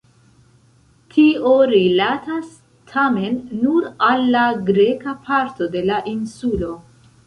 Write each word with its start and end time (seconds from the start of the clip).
Tio 1.15 1.51
rilatas 1.73 2.49
tamen 2.95 3.39
nur 3.61 3.89
al 4.11 4.27
la 4.39 4.51
greka 4.73 5.19
parto 5.33 5.73
de 5.79 5.89
la 5.93 6.05
insulo. 6.19 6.77